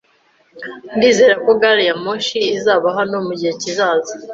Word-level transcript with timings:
Ndizera 0.95 1.35
ko 1.43 1.51
gari 1.61 1.83
ya 1.89 1.95
moshi 2.03 2.39
izaba 2.57 2.87
hano 2.97 3.15
mugihe 3.25 3.53
kizaza 3.61 4.13